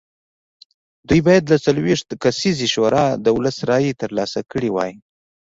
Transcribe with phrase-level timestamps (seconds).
[1.07, 4.91] دوی باید له څلوېښت کسیزې شورا دولس رایې ترلاسه کړې وای